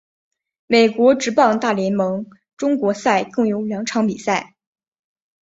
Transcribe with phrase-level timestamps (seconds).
[0.65, 2.25] 美国职棒大联盟
[2.57, 4.55] 中国赛共有两场比赛。